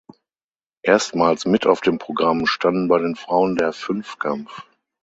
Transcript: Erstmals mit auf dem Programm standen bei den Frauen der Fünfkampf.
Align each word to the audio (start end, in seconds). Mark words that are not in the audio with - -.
Erstmals 0.81 1.45
mit 1.45 1.67
auf 1.67 1.81
dem 1.81 1.99
Programm 1.99 2.47
standen 2.47 2.87
bei 2.87 2.97
den 2.97 3.15
Frauen 3.15 3.55
der 3.55 3.71
Fünfkampf. 3.71 4.63